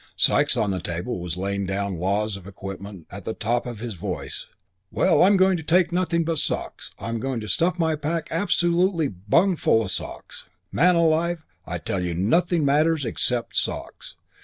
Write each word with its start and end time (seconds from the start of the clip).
Sikes 0.17 0.57
on 0.57 0.71
the 0.71 0.79
table 0.81 1.19
was 1.19 1.37
laying 1.37 1.67
down 1.67 1.99
laws 1.99 2.35
of 2.35 2.47
equipment 2.47 3.05
at 3.11 3.23
the 3.23 3.35
top 3.35 3.67
of 3.67 3.81
his 3.81 3.93
voice. 3.93 4.47
"Well, 4.89 5.21
I'm 5.21 5.37
going 5.37 5.57
to 5.57 5.63
take 5.63 5.91
nothing 5.91 6.23
but 6.23 6.39
socks. 6.39 6.89
I'm 6.97 7.19
going 7.19 7.39
to 7.41 7.47
stuff 7.47 7.77
my 7.77 7.95
pack 7.95 8.27
absolutely 8.31 9.09
bung 9.09 9.55
full 9.57 9.83
of 9.83 9.91
socks. 9.91 10.45
Man 10.71 10.95
alive, 10.95 11.45
I 11.67 11.77
tell 11.77 12.01
you 12.01 12.15
nothing 12.15 12.65
matters 12.65 13.05
except 13.05 13.55
socks. 13.55 14.15